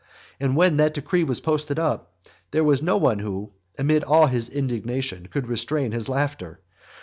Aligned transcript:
And 0.39 0.55
when 0.55 0.77
that 0.77 0.95
decree 0.95 1.23
was 1.23 1.39
posted 1.41 1.77
up, 1.77 2.15
there 2.49 2.63
was 2.63 2.81
no 2.81 2.97
one 2.97 3.19
who, 3.19 3.51
amid 3.77 4.03
all 4.03 4.25
his 4.25 4.49
indignation, 4.49 5.27
could 5.27 5.45
restrain 5.47 5.91
his 5.91 6.09
laughter. 6.09 6.59